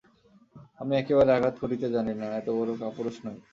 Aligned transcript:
আমি 0.79 0.93
একেবারে 0.97 1.31
আঘাত 1.33 1.55
করিতে 1.63 1.87
জানি 1.95 2.13
না, 2.19 2.27
এতবড়ো 2.39 2.73
কাপুরুষ 2.81 3.15
নই। 3.25 3.37